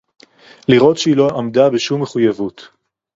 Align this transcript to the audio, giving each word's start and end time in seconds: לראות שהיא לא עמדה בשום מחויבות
לראות 0.67 0.97
שהיא 0.97 1.15
לא 1.17 1.27
עמדה 1.37 1.69
בשום 1.69 2.01
מחויבות 2.01 2.67